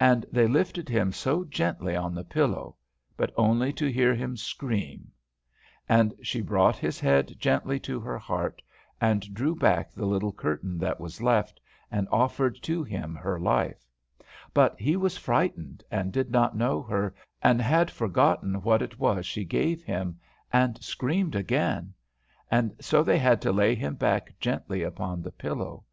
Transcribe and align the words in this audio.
And 0.00 0.24
they 0.32 0.46
lifted 0.46 0.88
him 0.88 1.12
so 1.12 1.44
gently 1.44 1.94
on 1.94 2.14
the 2.14 2.24
pillow, 2.24 2.76
but 3.18 3.30
only 3.36 3.70
to 3.74 3.92
hear 3.92 4.14
him 4.14 4.34
scream. 4.34 5.12
And 5.86 6.14
she 6.22 6.40
brought 6.40 6.76
his 6.78 6.98
head 6.98 7.34
gently 7.38 7.78
to 7.80 8.00
her 8.00 8.16
heart, 8.18 8.62
and 8.98 9.34
drew 9.34 9.54
back 9.54 9.92
the 9.92 10.06
little 10.06 10.32
curtain 10.32 10.78
that 10.78 10.98
was 10.98 11.20
left, 11.20 11.60
and 11.90 12.08
offered 12.10 12.56
to 12.62 12.82
him 12.82 13.14
her 13.14 13.38
life; 13.38 13.84
but 14.54 14.74
he 14.80 14.96
was 14.96 15.18
frightened, 15.18 15.84
and 15.90 16.14
did 16.14 16.30
not 16.30 16.56
know 16.56 16.80
her, 16.80 17.14
and 17.42 17.60
had 17.60 17.90
forgotten 17.90 18.62
what 18.62 18.80
it 18.80 18.98
was 18.98 19.26
she 19.26 19.44
gave 19.44 19.82
him, 19.84 20.18
and 20.50 20.82
screamed 20.82 21.34
again; 21.34 21.92
and 22.50 22.74
so 22.80 23.02
they 23.02 23.18
had 23.18 23.42
to 23.42 23.52
lay 23.52 23.74
him 23.74 23.96
back 23.96 24.32
gently 24.40 24.82
upon 24.82 25.20
the 25.20 25.30
pillow. 25.32 25.84